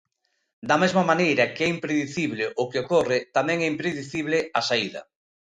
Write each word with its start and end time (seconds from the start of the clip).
Da 0.69 0.75
mesma 0.83 1.03
maneira 1.11 1.51
que 1.53 1.61
é 1.67 1.69
impredicible 1.75 2.45
o 2.61 2.63
que 2.69 2.81
ocorre, 2.83 3.19
tamén 3.37 3.57
é 3.61 3.67
impredicible 3.73 4.39
a 4.59 4.61
saída. 4.69 5.01